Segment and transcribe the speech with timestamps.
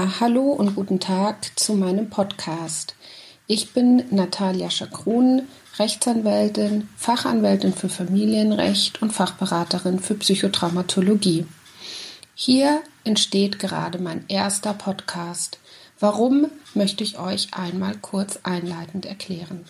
[0.00, 2.94] Hallo und guten Tag zu meinem Podcast.
[3.46, 5.42] Ich bin Natalia Schakron,
[5.78, 11.46] Rechtsanwältin, Fachanwältin für Familienrecht und Fachberaterin für Psychotraumatologie.
[12.34, 15.58] Hier entsteht gerade mein erster Podcast.
[15.98, 19.66] Warum möchte ich euch einmal kurz einleitend erklären.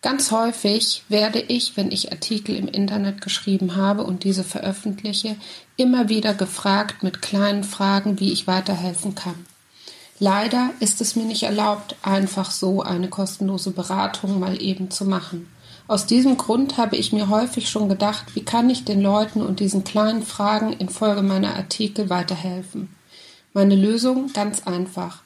[0.00, 5.36] Ganz häufig werde ich, wenn ich Artikel im Internet geschrieben habe und diese veröffentliche,
[5.76, 9.46] immer wieder gefragt mit kleinen Fragen, wie ich weiterhelfen kann.
[10.22, 15.48] Leider ist es mir nicht erlaubt, einfach so eine kostenlose Beratung mal eben zu machen.
[15.88, 19.58] Aus diesem Grund habe ich mir häufig schon gedacht, wie kann ich den Leuten und
[19.58, 22.88] diesen kleinen Fragen infolge meiner Artikel weiterhelfen.
[23.52, 25.22] Meine Lösung ganz einfach.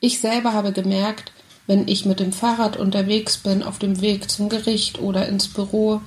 [0.00, 1.32] Ich selber habe gemerkt,
[1.66, 6.02] wenn ich mit dem Fahrrad unterwegs bin, auf dem Weg zum Gericht oder ins Büro,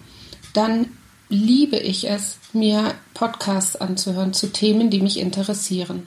[0.53, 0.91] dann
[1.27, 6.05] liebe ich es, mir Podcasts anzuhören zu Themen, die mich interessieren.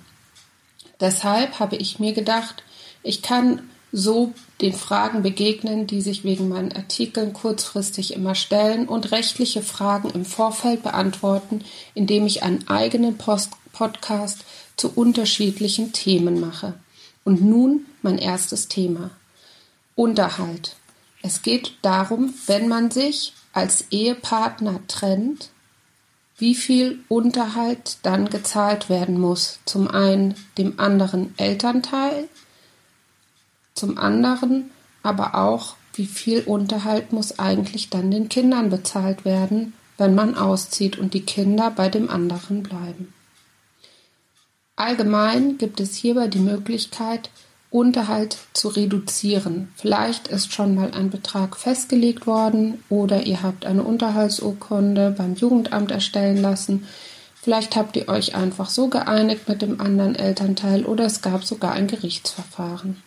[1.00, 2.62] Deshalb habe ich mir gedacht,
[3.02, 9.10] ich kann so den Fragen begegnen, die sich wegen meinen Artikeln kurzfristig immer stellen und
[9.10, 14.44] rechtliche Fragen im Vorfeld beantworten, indem ich einen eigenen Post Podcast
[14.76, 16.74] zu unterschiedlichen Themen mache.
[17.24, 19.10] Und nun mein erstes Thema.
[19.94, 20.76] Unterhalt.
[21.22, 25.50] Es geht darum, wenn man sich als Ehepartner trennt,
[26.40, 29.60] wie viel Unterhalt dann gezahlt werden muss.
[29.66, 32.28] Zum einen dem anderen Elternteil,
[33.74, 34.70] zum anderen
[35.02, 40.98] aber auch, wie viel Unterhalt muss eigentlich dann den Kindern bezahlt werden, wenn man auszieht
[40.98, 43.12] und die Kinder bei dem anderen bleiben.
[44.76, 47.30] Allgemein gibt es hierbei die Möglichkeit,
[47.70, 49.68] Unterhalt zu reduzieren.
[49.76, 55.92] Vielleicht ist schon mal ein Betrag festgelegt worden oder ihr habt eine Unterhaltsurkunde beim Jugendamt
[55.92, 56.84] erstellen lassen.
[57.40, 61.72] Vielleicht habt ihr euch einfach so geeinigt mit dem anderen Elternteil oder es gab sogar
[61.72, 63.00] ein Gerichtsverfahren.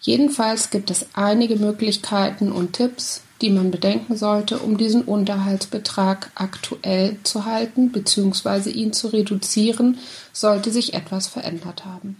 [0.00, 7.16] Jedenfalls gibt es einige Möglichkeiten und Tipps, die man bedenken sollte, um diesen Unterhaltsbetrag aktuell
[7.24, 8.70] zu halten bzw.
[8.70, 9.98] ihn zu reduzieren,
[10.32, 12.16] sollte sich etwas verändert haben.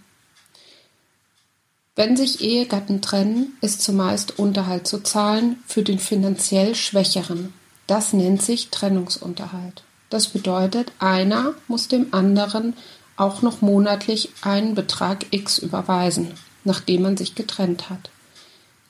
[2.01, 7.53] Wenn sich Ehegatten trennen, ist zumeist Unterhalt zu zahlen für den finanziell Schwächeren.
[7.87, 9.83] Das nennt sich Trennungsunterhalt.
[10.09, 12.73] Das bedeutet, einer muss dem anderen
[13.19, 16.29] auch noch monatlich einen Betrag X überweisen,
[16.65, 18.09] nachdem man sich getrennt hat.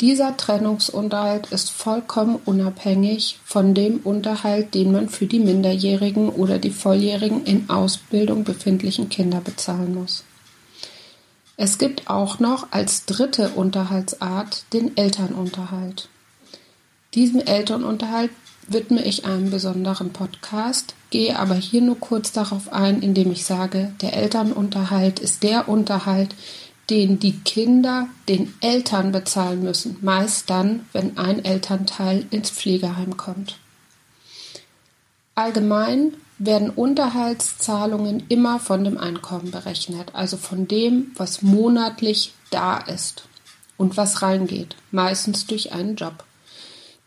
[0.00, 6.70] Dieser Trennungsunterhalt ist vollkommen unabhängig von dem Unterhalt, den man für die minderjährigen oder die
[6.70, 10.22] volljährigen in Ausbildung befindlichen Kinder bezahlen muss.
[11.62, 16.08] Es gibt auch noch als dritte Unterhaltsart den Elternunterhalt.
[17.12, 18.30] Diesem Elternunterhalt
[18.66, 23.92] widme ich einen besonderen Podcast, gehe aber hier nur kurz darauf ein, indem ich sage,
[24.00, 26.34] der Elternunterhalt ist der Unterhalt,
[26.88, 33.59] den die Kinder den Eltern bezahlen müssen, meist dann, wenn ein Elternteil ins Pflegeheim kommt.
[35.40, 43.24] Allgemein werden Unterhaltszahlungen immer von dem Einkommen berechnet, also von dem, was monatlich da ist
[43.78, 46.24] und was reingeht, meistens durch einen Job.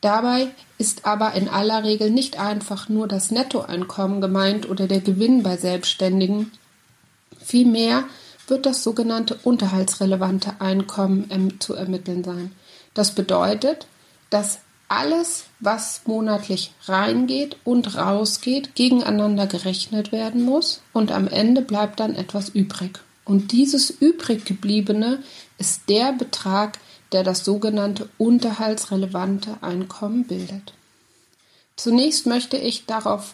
[0.02, 0.48] Dabei
[0.80, 5.56] ist aber in aller Regel nicht einfach nur das Nettoeinkommen gemeint oder der Gewinn bei
[5.56, 6.52] Selbstständigen.
[7.40, 8.06] Vielmehr
[8.48, 12.52] wird das sogenannte unterhaltsrelevante Einkommen zu ermitteln sein.
[12.96, 13.86] Das bedeutet,
[14.32, 14.58] dass
[14.96, 22.16] alles, was monatlich reingeht und rausgeht, gegeneinander gerechnet werden muss und am Ende bleibt dann
[22.16, 23.00] etwas übrig.
[23.26, 25.24] Und dieses übrig gebliebene
[25.58, 26.78] ist der Betrag,
[27.12, 30.74] der das sogenannte unterhaltsrelevante Einkommen bildet.
[31.76, 33.34] Zunächst möchte ich darauf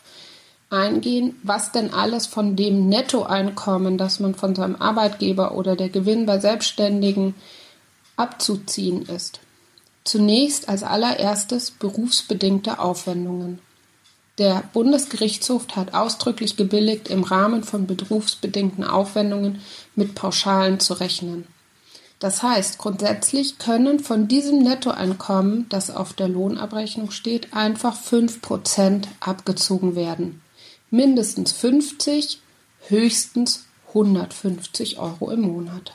[0.70, 6.26] eingehen, was denn alles von dem Nettoeinkommen, das man von seinem Arbeitgeber oder der Gewinn
[6.26, 7.36] bei Selbstständigen
[8.16, 9.42] abzuziehen ist.
[10.04, 13.60] Zunächst als allererstes berufsbedingte Aufwendungen.
[14.38, 19.62] Der Bundesgerichtshof hat ausdrücklich gebilligt, im Rahmen von berufsbedingten Aufwendungen
[19.96, 21.46] mit Pauschalen zu rechnen.
[22.20, 29.96] Das heißt, grundsätzlich können von diesem Nettoeinkommen, das auf der Lohnabrechnung steht, einfach 5% abgezogen
[29.96, 30.42] werden.
[30.90, 32.40] Mindestens 50,
[32.88, 35.94] höchstens 150 Euro im Monat.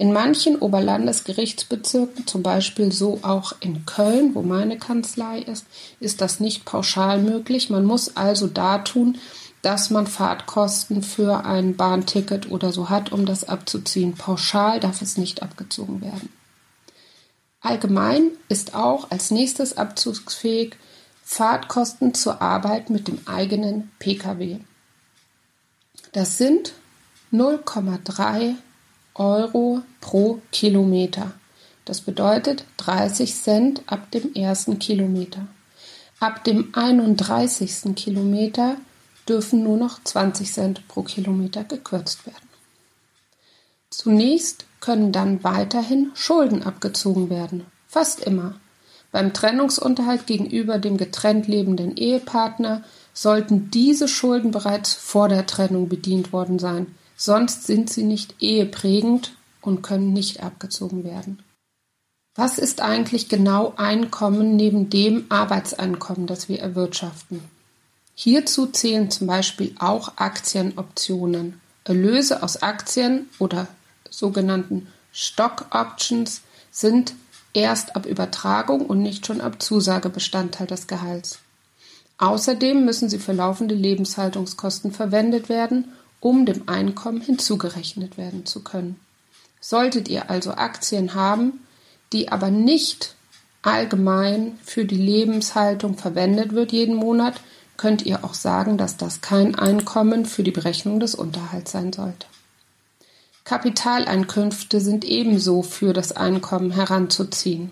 [0.00, 5.66] In manchen Oberlandesgerichtsbezirken, zum Beispiel so auch in Köln, wo meine Kanzlei ist,
[6.00, 7.68] ist das nicht pauschal möglich.
[7.68, 9.18] Man muss also da tun,
[9.60, 14.14] dass man Fahrtkosten für ein Bahnticket oder so hat, um das abzuziehen.
[14.14, 16.30] Pauschal darf es nicht abgezogen werden.
[17.60, 20.76] Allgemein ist auch als nächstes abzugsfähig
[21.22, 24.60] Fahrtkosten zur Arbeit mit dem eigenen Pkw.
[26.12, 26.72] Das sind
[27.34, 28.54] 0,3
[29.14, 31.32] Euro pro Kilometer.
[31.84, 35.46] Das bedeutet 30 Cent ab dem ersten Kilometer.
[36.20, 37.94] Ab dem 31.
[37.96, 38.76] Kilometer
[39.28, 42.48] dürfen nur noch 20 Cent pro Kilometer gekürzt werden.
[43.90, 48.54] Zunächst können dann weiterhin Schulden abgezogen werden, fast immer.
[49.12, 56.32] Beim Trennungsunterhalt gegenüber dem getrennt lebenden Ehepartner sollten diese Schulden bereits vor der Trennung bedient
[56.32, 61.42] worden sein, sonst sind sie nicht eheprägend und können nicht abgezogen werden.
[62.34, 67.42] Was ist eigentlich genau Einkommen neben dem Arbeitseinkommen, das wir erwirtschaften?
[68.14, 71.60] Hierzu zählen zum Beispiel auch Aktienoptionen.
[71.84, 73.66] Erlöse aus Aktien oder
[74.08, 76.40] sogenannten Stock Options
[76.70, 77.14] sind
[77.52, 81.40] erst ab Übertragung und nicht schon ab Zusage Bestandteil des Gehalts.
[82.16, 89.00] Außerdem müssen sie für laufende Lebenshaltungskosten verwendet werden, um dem Einkommen hinzugerechnet werden zu können.
[89.60, 91.60] Solltet ihr also Aktien haben,
[92.12, 93.14] die aber nicht
[93.62, 97.40] allgemein für die Lebenshaltung verwendet wird jeden Monat,
[97.76, 102.26] könnt ihr auch sagen, dass das kein Einkommen für die Berechnung des Unterhalts sein sollte.
[103.44, 107.70] Kapitaleinkünfte sind ebenso für das Einkommen heranzuziehen.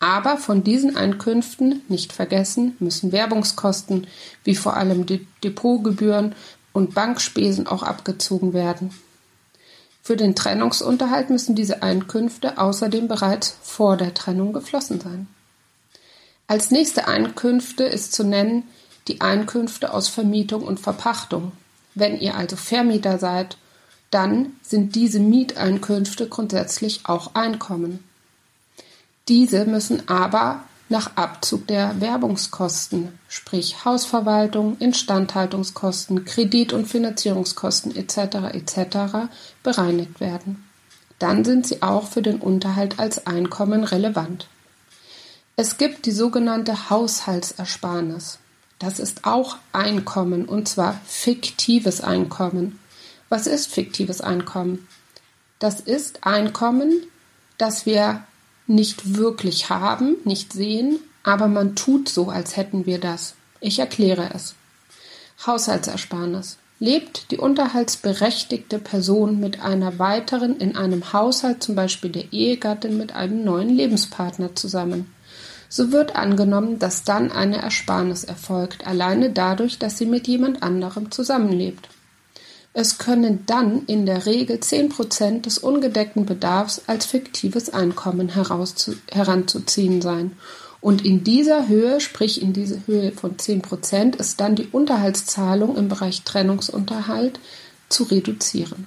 [0.00, 4.06] Aber von diesen Einkünften, nicht vergessen, müssen Werbungskosten
[4.44, 5.06] wie vor allem
[5.42, 6.34] Depotgebühren
[6.78, 8.94] und Bankspesen auch abgezogen werden.
[10.00, 15.26] Für den Trennungsunterhalt müssen diese Einkünfte außerdem bereits vor der Trennung geflossen sein.
[16.46, 18.62] Als nächste Einkünfte ist zu nennen
[19.08, 21.50] die Einkünfte aus Vermietung und Verpachtung.
[21.96, 23.58] Wenn ihr also Vermieter seid,
[24.10, 28.04] dann sind diese Mieteinkünfte grundsätzlich auch Einkommen.
[29.26, 38.54] Diese müssen aber nach Abzug der Werbungskosten, sprich Hausverwaltung, Instandhaltungskosten, Kredit- und Finanzierungskosten etc.
[38.54, 39.30] etc.
[39.62, 40.64] bereinigt werden.
[41.18, 44.46] Dann sind sie auch für den Unterhalt als Einkommen relevant.
[45.56, 48.38] Es gibt die sogenannte Haushaltsersparnis.
[48.78, 52.78] Das ist auch Einkommen und zwar fiktives Einkommen.
[53.28, 54.86] Was ist fiktives Einkommen?
[55.58, 56.92] Das ist Einkommen,
[57.58, 58.22] das wir
[58.68, 63.34] nicht wirklich haben, nicht sehen, aber man tut so, als hätten wir das.
[63.60, 64.54] Ich erkläre es.
[65.46, 66.58] Haushaltsersparnis.
[66.80, 73.16] Lebt die unterhaltsberechtigte Person mit einer weiteren in einem Haushalt, zum Beispiel der Ehegattin, mit
[73.16, 75.12] einem neuen Lebenspartner zusammen.
[75.68, 81.10] So wird angenommen, dass dann eine Ersparnis erfolgt, alleine dadurch, dass sie mit jemand anderem
[81.10, 81.88] zusammenlebt.
[82.80, 90.00] Es können dann in der Regel 10 Prozent des ungedeckten Bedarfs als fiktives Einkommen heranzuziehen
[90.00, 90.36] sein.
[90.80, 95.76] Und in dieser Höhe, sprich in dieser Höhe von 10 Prozent, ist dann die Unterhaltszahlung
[95.76, 97.40] im Bereich Trennungsunterhalt
[97.88, 98.86] zu reduzieren.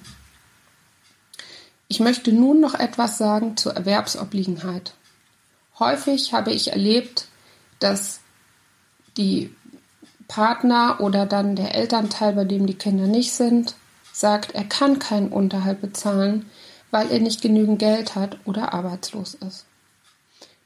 [1.86, 4.94] Ich möchte nun noch etwas sagen zur Erwerbsobliegenheit.
[5.78, 7.26] Häufig habe ich erlebt,
[7.78, 8.20] dass
[9.18, 9.54] die
[10.28, 13.74] Partner oder dann der Elternteil, bei dem die Kinder nicht sind,
[14.12, 16.46] sagt, er kann keinen Unterhalt bezahlen,
[16.90, 19.64] weil er nicht genügend Geld hat oder arbeitslos ist.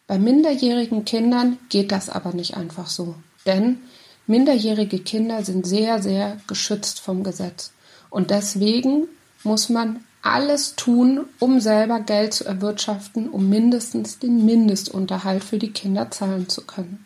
[0.07, 3.15] Bei minderjährigen Kindern geht das aber nicht einfach so,
[3.45, 3.79] denn
[4.27, 7.73] minderjährige Kinder sind sehr, sehr geschützt vom Gesetz.
[8.11, 9.09] Und deswegen
[9.43, 15.73] muss man alles tun, um selber Geld zu erwirtschaften, um mindestens den Mindestunterhalt für die
[15.73, 17.05] Kinder zahlen zu können.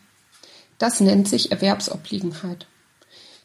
[0.78, 2.66] Das nennt sich Erwerbsobliegenheit.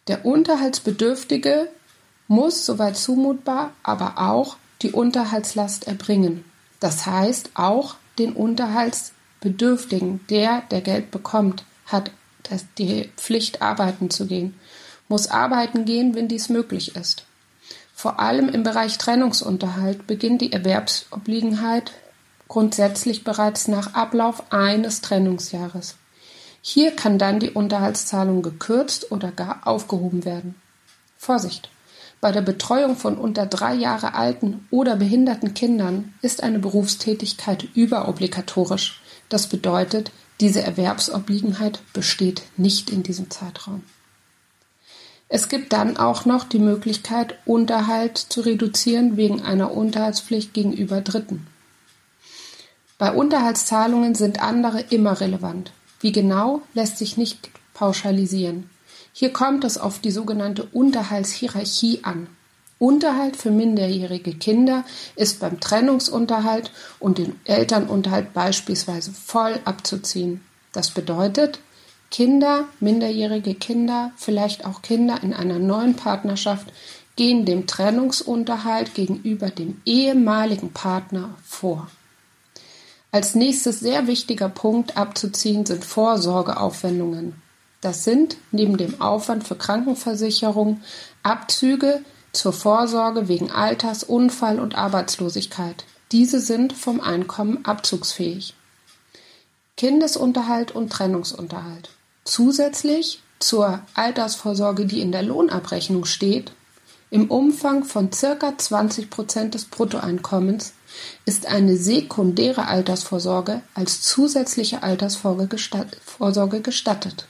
[0.08, 1.68] Der Unterhaltsbedürftige
[2.28, 6.46] muss, soweit zumutbar, aber auch die Unterhaltslast erbringen.
[6.80, 12.12] Das heißt, auch den Unterhaltsbedürftigen, der, der Geld bekommt, hat
[12.78, 14.60] die Pflicht, arbeiten zu gehen,
[15.08, 17.26] muss arbeiten gehen, wenn dies möglich ist.
[17.94, 21.92] Vor allem im Bereich Trennungsunterhalt beginnt die Erwerbsobliegenheit
[22.48, 25.96] grundsätzlich bereits nach Ablauf eines Trennungsjahres.
[26.62, 30.56] Hier kann dann die Unterhaltszahlung gekürzt oder gar aufgehoben werden.
[31.18, 31.70] Vorsicht!
[32.26, 39.00] Bei der Betreuung von unter drei Jahre alten oder behinderten Kindern ist eine Berufstätigkeit überobligatorisch.
[39.30, 43.84] Das bedeutet, diese Erwerbsobliegenheit besteht nicht in diesem Zeitraum.
[45.30, 51.46] Es gibt dann auch noch die Möglichkeit, Unterhalt zu reduzieren wegen einer Unterhaltspflicht gegenüber Dritten.
[52.98, 55.74] Bei Unterhaltszahlungen sind andere immer relevant.
[56.00, 58.68] Wie genau, lässt sich nicht pauschalisieren.
[59.18, 62.28] Hier kommt es auf die sogenannte Unterhaltshierarchie an.
[62.80, 64.84] Unterhalt für minderjährige Kinder
[65.16, 66.70] ist beim Trennungsunterhalt
[67.00, 70.44] und den Elternunterhalt beispielsweise voll abzuziehen.
[70.74, 71.62] Das bedeutet,
[72.12, 76.68] Kinder, minderjährige Kinder, vielleicht auch Kinder in einer neuen Partnerschaft
[77.16, 81.90] gehen dem Trennungsunterhalt gegenüber dem ehemaligen Partner vor.
[83.14, 87.45] Als nächstes sehr wichtiger Punkt abzuziehen sind Vorsorgeaufwendungen.
[87.86, 90.82] Das sind neben dem Aufwand für Krankenversicherung
[91.22, 95.86] Abzüge zur Vorsorge wegen Alters, Unfall und Arbeitslosigkeit.
[96.12, 98.56] Diese sind vom Einkommen abzugsfähig.
[99.78, 101.92] Kindesunterhalt und Trennungsunterhalt.
[102.24, 106.54] Zusätzlich zur Altersvorsorge, die in der Lohnabrechnung steht,
[107.12, 110.74] im Umfang von circa 20 Prozent des Bruttoeinkommens
[111.28, 117.28] ist eine sekundäre Altersvorsorge als zusätzliche Altersvorsorge gestattet.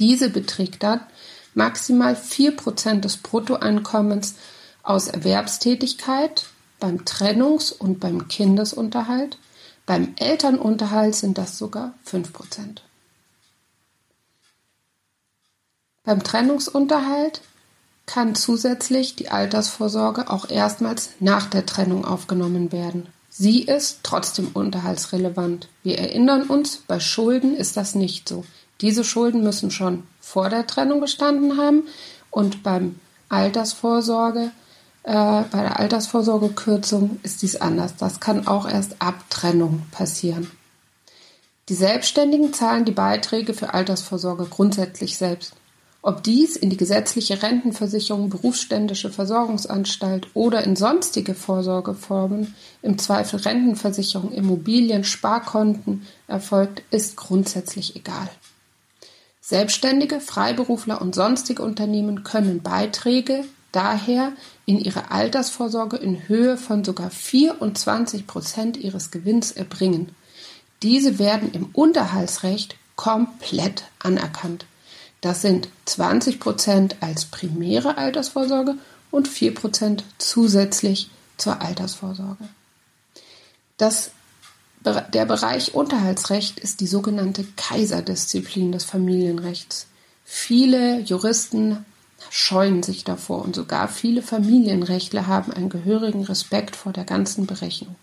[0.00, 1.00] Diese beträgt dann
[1.54, 4.34] maximal vier Prozent des Bruttoeinkommens
[4.82, 6.46] aus Erwerbstätigkeit,
[6.80, 9.38] beim Trennungs- und beim Kindesunterhalt,
[9.84, 12.82] beim Elternunterhalt sind das sogar fünf Prozent.
[16.02, 17.42] Beim Trennungsunterhalt
[18.06, 23.08] kann zusätzlich die Altersvorsorge auch erstmals nach der Trennung aufgenommen werden.
[23.28, 25.68] Sie ist trotzdem unterhaltsrelevant.
[25.82, 28.44] Wir erinnern uns, bei Schulden ist das nicht so.
[28.80, 31.84] Diese Schulden müssen schon vor der Trennung bestanden haben
[32.30, 34.50] und beim Altersvorsorge,
[35.02, 37.96] äh, bei der Altersvorsorgekürzung ist dies anders.
[37.96, 40.50] Das kann auch erst ab Trennung passieren.
[41.68, 45.54] Die Selbstständigen zahlen die Beiträge für Altersvorsorge grundsätzlich selbst.
[46.02, 54.32] Ob dies in die gesetzliche Rentenversicherung, berufsständische Versorgungsanstalt oder in sonstige Vorsorgeformen, im Zweifel Rentenversicherung,
[54.32, 58.30] Immobilien, Sparkonten erfolgt, ist grundsätzlich egal.
[59.50, 64.30] Selbstständige, Freiberufler und sonstige Unternehmen können Beiträge daher
[64.64, 70.14] in ihre Altersvorsorge in Höhe von sogar 24 Prozent ihres Gewinns erbringen.
[70.84, 74.66] Diese werden im Unterhaltsrecht komplett anerkannt.
[75.20, 78.76] Das sind 20 Prozent als primäre Altersvorsorge
[79.10, 82.48] und 4 Prozent zusätzlich zur Altersvorsorge.
[83.78, 84.12] Das,
[84.84, 89.86] der Bereich Unterhaltsrecht ist die sogenannte Kaiserdisziplin des Familienrechts.
[90.24, 91.84] Viele Juristen
[92.30, 97.96] scheuen sich davor und sogar viele Familienrechtler haben einen gehörigen Respekt vor der ganzen Berechnung.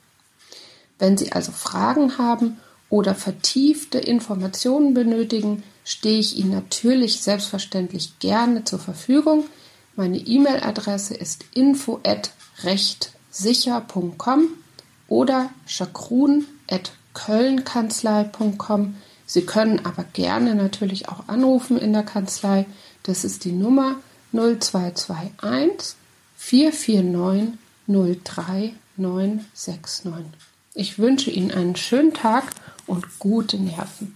[1.00, 8.66] Wenn Sie also Fragen haben oder vertiefte Informationen benötigen, stehe ich Ihnen natürlich selbstverständlich gerne
[8.66, 9.46] zur Verfügung.
[9.96, 14.48] Meine E-Mail-Adresse ist info@rechtssicher.com
[15.08, 15.50] oder
[17.14, 18.96] kölnkanzlei.com.
[19.26, 22.66] Sie können aber gerne natürlich auch anrufen in der Kanzlei.
[23.04, 23.96] Das ist die Nummer
[24.32, 25.96] 0221
[26.38, 27.58] 449
[27.88, 30.12] 03969.
[30.74, 32.46] Ich wünsche Ihnen einen schönen Tag
[32.86, 34.16] und gute Nerven.